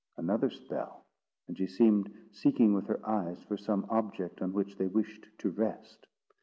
[0.17, 1.05] Another spell;
[1.47, 5.51] and she seemed seeking with her eyes for some object on which they wished to
[5.51, 6.07] rest.